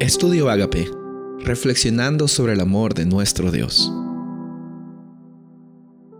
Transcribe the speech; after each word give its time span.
Estudio 0.00 0.48
Agape, 0.48 0.88
reflexionando 1.44 2.26
sobre 2.26 2.54
el 2.54 2.60
amor 2.60 2.94
de 2.94 3.04
nuestro 3.04 3.52
Dios. 3.52 3.92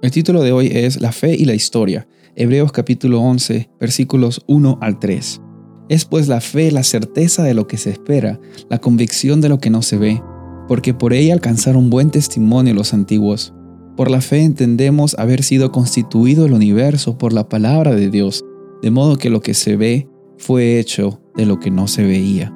El 0.03 0.11
título 0.11 0.43
de 0.43 0.53
hoy 0.53 0.67
es 0.67 1.01
La 1.01 1.13
fe 1.13 1.35
y 1.35 1.47
la 1.47 1.55
historia, 1.55 2.07
Hebreos 2.37 2.73
capítulo 2.73 3.23
11, 3.23 3.71
versículos 3.81 4.45
1 4.49 4.77
al 4.83 4.99
3. 4.99 5.41
Es 5.89 6.05
pues 6.05 6.29
la 6.29 6.43
fe 6.43 6.71
la 6.71 6.83
certeza 6.83 7.43
de 7.43 7.55
lo 7.55 7.67
que 7.67 7.79
se 7.79 7.89
espera, 7.89 8.39
la 8.69 8.83
convicción 8.83 9.41
de 9.41 9.49
lo 9.49 9.61
que 9.61 9.71
no 9.71 9.81
se 9.81 9.97
ve, 9.97 10.23
porque 10.69 10.93
por 10.93 11.15
ella 11.15 11.33
alcanzaron 11.33 11.89
buen 11.89 12.11
testimonio 12.11 12.75
los 12.75 12.93
antiguos. 12.93 13.55
Por 13.97 14.11
la 14.11 14.21
fe 14.21 14.43
entendemos 14.43 15.19
haber 15.19 15.43
sido 15.43 15.73
constituido 15.73 16.45
el 16.45 16.53
universo 16.53 17.17
por 17.17 17.33
la 17.33 17.49
palabra 17.49 17.95
de 17.95 18.11
Dios, 18.11 18.45
de 18.83 18.91
modo 18.91 19.17
que 19.17 19.31
lo 19.31 19.41
que 19.41 19.55
se 19.55 19.77
ve 19.77 20.07
fue 20.37 20.79
hecho 20.79 21.23
de 21.35 21.47
lo 21.47 21.59
que 21.59 21.71
no 21.71 21.89
se 21.89 22.05
veía. 22.05 22.55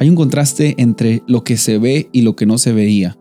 Hay 0.00 0.08
un 0.08 0.14
contraste 0.14 0.76
entre 0.78 1.24
lo 1.26 1.42
que 1.42 1.56
se 1.56 1.76
ve 1.78 2.08
y 2.12 2.20
lo 2.20 2.36
que 2.36 2.46
no 2.46 2.58
se 2.58 2.72
veía. 2.72 3.18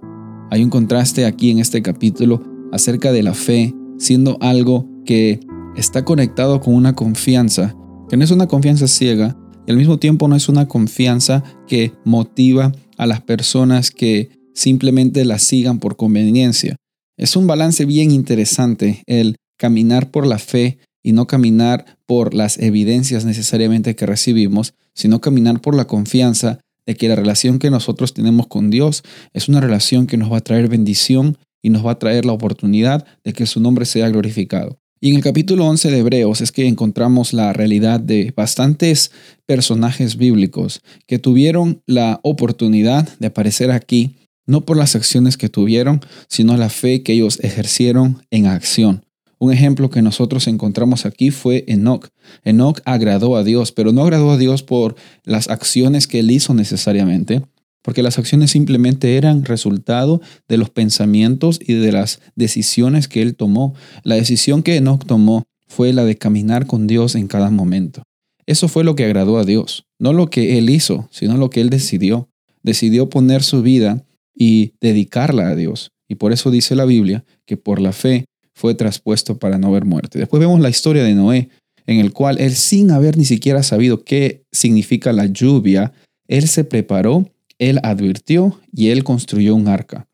Hay 0.51 0.63
un 0.63 0.69
contraste 0.69 1.25
aquí 1.25 1.49
en 1.49 1.57
este 1.57 1.81
capítulo 1.81 2.43
acerca 2.71 3.11
de 3.11 3.23
la 3.23 3.33
fe 3.33 3.73
siendo 3.97 4.37
algo 4.41 4.87
que 5.03 5.39
está 5.75 6.05
conectado 6.05 6.61
con 6.61 6.75
una 6.75 6.93
confianza, 6.93 7.75
que 8.07 8.15
no 8.15 8.23
es 8.23 8.29
una 8.29 8.45
confianza 8.45 8.87
ciega 8.87 9.35
y 9.65 9.71
al 9.71 9.77
mismo 9.77 9.97
tiempo 9.97 10.27
no 10.27 10.35
es 10.35 10.49
una 10.49 10.67
confianza 10.67 11.43
que 11.67 11.93
motiva 12.05 12.71
a 12.97 13.07
las 13.07 13.21
personas 13.21 13.89
que 13.89 14.29
simplemente 14.53 15.25
la 15.25 15.39
sigan 15.39 15.79
por 15.79 15.95
conveniencia. 15.95 16.75
Es 17.17 17.35
un 17.35 17.47
balance 17.47 17.85
bien 17.85 18.11
interesante 18.11 19.01
el 19.07 19.37
caminar 19.57 20.11
por 20.11 20.27
la 20.27 20.37
fe 20.37 20.77
y 21.01 21.13
no 21.13 21.25
caminar 21.25 21.97
por 22.05 22.35
las 22.35 22.59
evidencias 22.59 23.25
necesariamente 23.25 23.95
que 23.95 24.05
recibimos, 24.05 24.75
sino 24.93 25.21
caminar 25.21 25.59
por 25.59 25.73
la 25.73 25.85
confianza 25.85 26.59
de 26.87 26.95
que 26.95 27.07
la 27.07 27.15
relación 27.15 27.59
que 27.59 27.69
nosotros 27.69 28.15
tenemos 28.15 28.47
con 28.47 28.71
Dios 28.71 29.03
es 29.33 29.47
una 29.47 29.61
relación 29.61 30.07
que 30.07 30.17
nos 30.17 30.31
va 30.31 30.37
a 30.37 30.41
traer 30.41 30.67
bendición 30.69 31.37
y 31.61 31.69
nos 31.69 31.85
va 31.85 31.91
a 31.91 31.99
traer 31.99 32.25
la 32.25 32.31
oportunidad 32.31 33.05
de 33.23 33.33
que 33.33 33.45
su 33.45 33.59
nombre 33.59 33.85
sea 33.85 34.09
glorificado. 34.09 34.79
Y 34.99 35.11
en 35.11 35.17
el 35.17 35.21
capítulo 35.21 35.67
11 35.67 35.91
de 35.91 35.99
Hebreos 35.99 36.41
es 36.41 36.51
que 36.51 36.65
encontramos 36.65 37.31
la 37.33 37.53
realidad 37.53 37.99
de 37.99 38.33
bastantes 38.35 39.11
personajes 39.45 40.17
bíblicos 40.17 40.81
que 41.05 41.19
tuvieron 41.19 41.83
la 41.85 42.19
oportunidad 42.23 43.07
de 43.19 43.27
aparecer 43.27 43.69
aquí, 43.69 44.15
no 44.47 44.61
por 44.65 44.75
las 44.75 44.95
acciones 44.95 45.37
que 45.37 45.49
tuvieron, 45.49 46.01
sino 46.29 46.57
la 46.57 46.69
fe 46.69 47.03
que 47.03 47.13
ellos 47.13 47.39
ejercieron 47.43 48.23
en 48.31 48.47
acción. 48.47 49.03
Un 49.39 49.53
ejemplo 49.53 49.89
que 49.89 50.01
nosotros 50.01 50.47
encontramos 50.47 51.05
aquí 51.05 51.29
fue 51.29 51.63
Enoch. 51.67 52.07
Enoch 52.43 52.81
agradó 52.85 53.35
a 53.35 53.43
Dios, 53.43 53.71
pero 53.71 53.91
no 53.91 54.01
agradó 54.01 54.31
a 54.31 54.37
Dios 54.37 54.63
por 54.63 54.95
las 55.23 55.49
acciones 55.49 56.07
que 56.07 56.19
él 56.19 56.31
hizo 56.31 56.53
necesariamente, 56.53 57.43
porque 57.83 58.03
las 58.03 58.17
acciones 58.17 58.51
simplemente 58.51 59.15
eran 59.15 59.45
resultado 59.45 60.21
de 60.47 60.57
los 60.57 60.69
pensamientos 60.69 61.59
y 61.61 61.73
de 61.73 61.91
las 61.91 62.19
decisiones 62.35 63.07
que 63.07 63.21
él 63.21 63.35
tomó. 63.35 63.75
La 64.03 64.15
decisión 64.15 64.63
que 64.63 64.75
Enoch 64.75 65.05
tomó 65.05 65.43
fue 65.67 65.93
la 65.93 66.03
de 66.03 66.17
caminar 66.17 66.65
con 66.65 66.87
Dios 66.87 67.15
en 67.15 67.27
cada 67.27 67.51
momento. 67.51 68.03
Eso 68.47 68.67
fue 68.67 68.83
lo 68.83 68.95
que 68.95 69.05
agradó 69.05 69.37
a 69.37 69.43
Dios, 69.43 69.85
no 69.99 70.13
lo 70.13 70.29
que 70.29 70.57
él 70.57 70.69
hizo, 70.69 71.07
sino 71.11 71.37
lo 71.37 71.49
que 71.49 71.61
él 71.61 71.69
decidió. 71.69 72.29
Decidió 72.63 73.09
poner 73.09 73.43
su 73.43 73.61
vida 73.61 74.03
y 74.33 74.73
dedicarla 74.81 75.49
a 75.49 75.55
Dios. 75.55 75.91
Y 76.07 76.15
por 76.15 76.31
eso 76.31 76.49
dice 76.49 76.75
la 76.75 76.85
Biblia 76.85 77.25
que 77.45 77.57
por 77.57 77.81
la 77.81 77.91
fe 77.91 78.25
fue 78.57 78.73
traspuesto 78.73 79.37
para 79.37 79.59
no 79.59 79.71
ver 79.71 79.85
muerte. 79.85 80.17
Después 80.17 80.39
vemos 80.39 80.59
la 80.59 80.69
historia 80.69 81.03
de 81.03 81.13
Noé, 81.13 81.49
en 81.85 81.99
el 81.99 82.11
cual 82.11 82.41
él 82.41 82.55
sin 82.55 82.89
haber 82.89 83.15
ni 83.15 83.23
siquiera 83.23 83.61
sabido 83.61 84.03
qué 84.03 84.45
significa 84.51 85.13
la 85.13 85.27
lluvia, 85.27 85.93
él 86.27 86.47
se 86.47 86.63
preparó, 86.63 87.29
él 87.59 87.79
advirtió 87.83 88.59
y 88.73 88.89
él 88.89 89.03
construyó 89.03 89.53
un 89.53 89.67
arca 89.67 90.07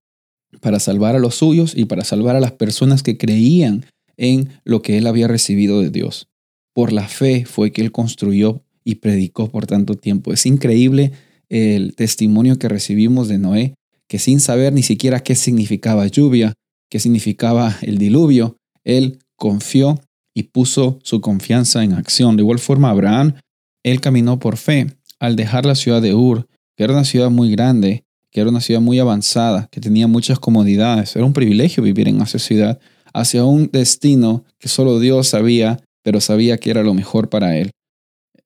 para 0.59 0.81
salvar 0.81 1.15
a 1.15 1.19
los 1.19 1.35
suyos 1.35 1.73
y 1.73 1.85
para 1.85 2.03
salvar 2.03 2.35
a 2.35 2.41
las 2.41 2.51
personas 2.51 3.01
que 3.01 3.17
creían 3.17 3.85
en 4.17 4.49
lo 4.65 4.81
que 4.81 4.97
él 4.97 5.07
había 5.07 5.29
recibido 5.29 5.79
de 5.79 5.89
Dios. 5.89 6.27
Por 6.73 6.91
la 6.91 7.07
fe 7.07 7.45
fue 7.45 7.71
que 7.71 7.81
él 7.81 7.93
construyó 7.93 8.61
y 8.83 8.95
predicó 8.95 9.49
por 9.49 9.67
tanto 9.67 9.95
tiempo. 9.95 10.33
Es 10.33 10.45
increíble 10.45 11.13
el 11.47 11.95
testimonio 11.95 12.59
que 12.59 12.67
recibimos 12.67 13.29
de 13.29 13.37
Noé, 13.37 13.75
que 14.09 14.19
sin 14.19 14.41
saber 14.41 14.73
ni 14.73 14.83
siquiera 14.83 15.21
qué 15.21 15.33
significaba 15.33 16.07
lluvia, 16.07 16.53
qué 16.93 16.99
significaba 16.99 17.75
el 17.81 17.97
diluvio, 17.97 18.55
él 18.83 19.17
confió 19.35 19.99
y 20.35 20.43
puso 20.43 20.99
su 21.01 21.21
confianza 21.21 21.83
en 21.83 21.93
acción. 21.93 22.37
De 22.37 22.43
igual 22.43 22.59
forma, 22.59 22.91
Abraham, 22.91 23.33
él 23.81 23.99
caminó 23.99 24.37
por 24.37 24.57
fe 24.57 24.95
al 25.19 25.35
dejar 25.35 25.65
la 25.65 25.73
ciudad 25.73 26.03
de 26.03 26.13
Ur, 26.13 26.47
que 26.77 26.83
era 26.83 26.93
una 26.93 27.03
ciudad 27.03 27.31
muy 27.31 27.49
grande, 27.49 28.03
que 28.29 28.41
era 28.41 28.51
una 28.51 28.61
ciudad 28.61 28.79
muy 28.79 28.99
avanzada, 28.99 29.69
que 29.71 29.81
tenía 29.81 30.05
muchas 30.05 30.37
comodidades. 30.37 31.15
Era 31.15 31.25
un 31.25 31.33
privilegio 31.33 31.81
vivir 31.81 32.07
en 32.07 32.21
esa 32.21 32.37
ciudad, 32.37 32.79
hacia 33.11 33.43
un 33.43 33.71
destino 33.73 34.45
que 34.59 34.69
solo 34.69 34.99
Dios 34.99 35.29
sabía, 35.29 35.83
pero 36.03 36.21
sabía 36.21 36.59
que 36.59 36.69
era 36.69 36.83
lo 36.83 36.93
mejor 36.93 37.27
para 37.27 37.57
él. 37.57 37.71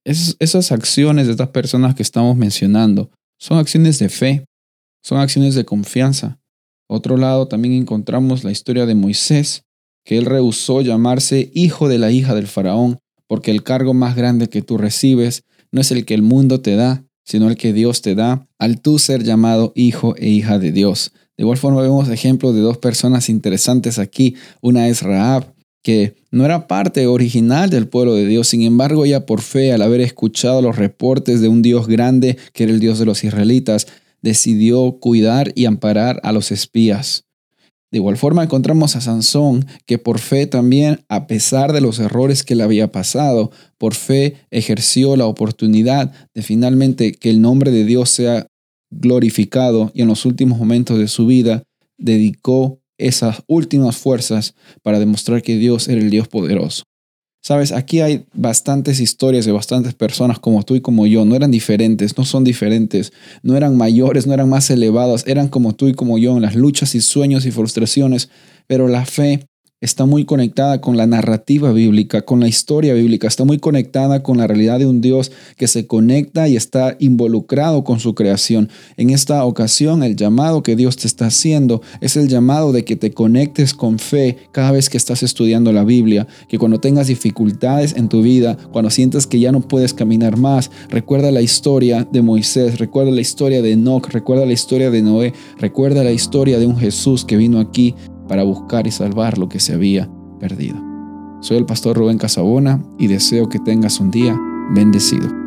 esas 0.05 0.71
acciones 0.71 1.25
de 1.25 1.33
estas 1.33 1.49
personas 1.49 1.95
que 1.95 2.03
estamos 2.03 2.37
mencionando 2.37 3.11
son 3.37 3.57
acciones 3.57 3.99
de 3.99 4.07
fe, 4.07 4.45
son 5.03 5.19
acciones 5.19 5.53
de 5.53 5.65
confianza. 5.65 6.39
Otro 6.87 7.17
lado 7.17 7.47
también 7.47 7.73
encontramos 7.73 8.43
la 8.43 8.51
historia 8.51 8.85
de 8.85 8.95
Moisés, 8.95 9.63
que 10.05 10.17
él 10.17 10.25
rehusó 10.25 10.81
llamarse 10.81 11.51
hijo 11.53 11.89
de 11.89 11.97
la 11.97 12.11
hija 12.11 12.33
del 12.33 12.47
faraón, 12.47 12.99
porque 13.27 13.51
el 13.51 13.63
cargo 13.63 13.93
más 13.93 14.15
grande 14.15 14.47
que 14.47 14.61
tú 14.61 14.77
recibes 14.77 15.43
no 15.71 15.81
es 15.81 15.91
el 15.91 16.05
que 16.05 16.13
el 16.13 16.21
mundo 16.21 16.61
te 16.61 16.75
da, 16.75 17.03
sino 17.25 17.49
el 17.49 17.57
que 17.57 17.73
Dios 17.73 18.01
te 18.01 18.15
da 18.15 18.47
al 18.57 18.79
tú 18.79 18.99
ser 18.99 19.23
llamado 19.23 19.73
hijo 19.75 20.15
e 20.15 20.29
hija 20.29 20.59
de 20.59 20.71
Dios. 20.71 21.11
De 21.35 21.43
igual 21.43 21.57
forma 21.57 21.81
vemos 21.81 22.09
ejemplos 22.09 22.55
de 22.55 22.61
dos 22.61 22.77
personas 22.77 23.29
interesantes 23.29 23.99
aquí. 23.99 24.35
Una 24.61 24.87
es 24.87 25.03
Raab, 25.03 25.53
que 25.83 26.15
no 26.31 26.45
era 26.45 26.67
parte 26.67 27.05
original 27.05 27.69
del 27.69 27.87
pueblo 27.87 28.15
de 28.15 28.25
Dios, 28.25 28.47
sin 28.47 28.61
embargo 28.61 29.05
ella 29.05 29.25
por 29.25 29.41
fe, 29.41 29.71
al 29.73 29.81
haber 29.81 30.01
escuchado 30.01 30.61
los 30.61 30.77
reportes 30.77 31.41
de 31.41 31.49
un 31.49 31.61
Dios 31.61 31.87
grande, 31.87 32.37
que 32.53 32.63
era 32.63 32.71
el 32.71 32.79
Dios 32.79 32.97
de 32.97 33.05
los 33.05 33.23
israelitas, 33.23 33.87
decidió 34.27 34.99
cuidar 34.99 35.53
y 35.55 35.65
amparar 35.67 36.19
a 36.21 36.33
los 36.33 36.51
espías. 36.51 37.23
De 37.91 37.99
igual 37.99 38.17
forma 38.17 38.43
encontramos 38.43 38.97
a 38.97 39.01
Sansón, 39.01 39.65
que 39.85 39.97
por 39.97 40.19
fe 40.19 40.47
también, 40.47 41.05
a 41.07 41.27
pesar 41.27 41.71
de 41.71 41.79
los 41.79 41.99
errores 41.99 42.43
que 42.43 42.53
le 42.53 42.63
había 42.63 42.91
pasado, 42.91 43.51
por 43.77 43.95
fe 43.95 44.35
ejerció 44.51 45.15
la 45.15 45.25
oportunidad 45.27 46.11
de 46.35 46.41
finalmente 46.41 47.13
que 47.13 47.29
el 47.29 47.39
nombre 47.41 47.71
de 47.71 47.85
Dios 47.85 48.09
sea 48.09 48.47
glorificado 48.91 49.91
y 49.93 50.01
en 50.01 50.09
los 50.09 50.25
últimos 50.25 50.59
momentos 50.59 50.99
de 50.99 51.07
su 51.07 51.25
vida 51.25 51.63
dedicó 51.97 52.81
esas 52.97 53.43
últimas 53.47 53.95
fuerzas 53.95 54.55
para 54.81 54.99
demostrar 54.99 55.41
que 55.41 55.55
Dios 55.55 55.87
era 55.87 56.01
el 56.01 56.09
Dios 56.09 56.27
poderoso. 56.27 56.83
Sabes, 57.47 57.71
aquí 57.71 58.01
hay 58.01 58.25
bastantes 58.33 58.99
historias 58.99 59.45
de 59.45 59.53
bastantes 59.53 59.93
personas 59.93 60.37
como 60.37 60.63
tú 60.63 60.75
y 60.75 60.81
como 60.81 61.07
yo. 61.07 61.23
No 61.23 61.33
eran 61.33 61.49
diferentes, 61.49 62.17
no 62.17 62.25
son 62.25 62.43
diferentes, 62.43 63.13
no 63.41 63.55
eran 63.55 63.77
mayores, 63.77 64.27
no 64.27 64.33
eran 64.33 64.49
más 64.49 64.69
elevadas, 64.69 65.23
eran 65.27 65.47
como 65.47 65.73
tú 65.73 65.87
y 65.87 65.93
como 65.93 66.17
yo 66.17 66.35
en 66.35 66.41
las 66.41 66.55
luchas 66.55 66.93
y 66.93 66.99
sueños 66.99 67.45
y 67.45 67.51
frustraciones. 67.51 68.27
Pero 68.67 68.89
la 68.89 69.05
fe 69.05 69.47
está 69.79 70.07
muy 70.07 70.25
conectada 70.25 70.81
con 70.81 70.97
la 70.97 71.05
narrativa 71.05 71.71
bíblica, 71.71 72.23
con 72.23 72.39
la 72.39 72.47
historia 72.47 72.95
bíblica, 72.95 73.27
está 73.27 73.45
muy 73.45 73.59
conectada 73.59 74.23
con 74.23 74.39
la 74.39 74.47
realidad 74.47 74.79
de 74.79 74.87
un 74.87 75.01
Dios 75.01 75.31
que 75.55 75.67
se 75.67 75.85
conecta 75.85 76.47
y 76.47 76.55
está 76.55 76.95
involucrado 76.99 77.83
con 77.83 77.99
su 77.99 78.15
creación. 78.15 78.69
En 78.97 79.11
esta 79.11 79.45
ocasión, 79.45 80.01
el 80.01 80.15
llamado 80.15 80.63
que 80.63 80.75
Dios 80.75 80.97
te 80.97 81.05
está 81.05 81.27
haciendo 81.27 81.83
es 82.01 82.17
el 82.17 82.27
llamado 82.27 82.71
de 82.71 82.85
que 82.85 82.95
te 82.95 83.11
conectes 83.11 83.75
con 83.75 83.99
fe 83.99 84.37
cada 84.51 84.71
vez 84.71 84.89
que 84.89 84.97
estás 84.97 85.21
estudiando 85.21 85.71
la 85.71 85.83
Biblia, 85.83 86.27
que 86.49 86.57
cuando 86.57 86.79
tengas 86.79 87.05
dificultades 87.05 87.95
en 87.95 88.09
tu 88.09 88.23
vida, 88.23 88.57
cuando 88.71 88.89
sientas 88.89 89.27
que 89.27 89.39
ya 89.39 89.51
no 89.51 89.61
puedes 89.61 89.93
caminar 89.93 90.37
más, 90.37 90.71
recuerda 90.89 91.29
la 91.29 91.41
historia 91.41 92.07
de 92.11 92.23
Moisés, 92.23 92.79
recuerda 92.79 93.11
la 93.11 93.21
historia 93.21 93.61
de 93.61 93.73
Enoch, 93.73 94.07
recuerda 94.07 94.47
la 94.47 94.53
historia 94.53 94.89
de 94.89 95.03
Noé, 95.03 95.33
recuerda 95.59 96.03
la 96.03 96.11
historia 96.11 96.57
de 96.57 96.65
un 96.65 96.77
Jesús 96.77 97.23
que 97.23 97.37
vino 97.37 97.59
aquí 97.59 97.93
para 98.27 98.43
buscar 98.43 98.87
y 98.87 98.91
salvar 98.91 99.37
lo 99.37 99.49
que 99.49 99.59
se 99.59 99.73
había 99.73 100.09
perdido. 100.39 100.77
Soy 101.41 101.57
el 101.57 101.65
pastor 101.65 101.97
Rubén 101.97 102.17
Casabona 102.17 102.81
y 102.97 103.07
deseo 103.07 103.47
que 103.49 103.59
tengas 103.59 103.99
un 103.99 104.11
día 104.11 104.37
bendecido. 104.73 105.46